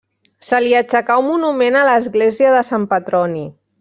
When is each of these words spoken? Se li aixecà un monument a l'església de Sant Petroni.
Se 0.45 0.61
li 0.63 0.71
aixecà 0.77 1.17
un 1.23 1.27
monument 1.27 1.77
a 1.81 1.83
l'església 1.91 2.55
de 2.57 2.65
Sant 2.71 2.89
Petroni. 2.95 3.45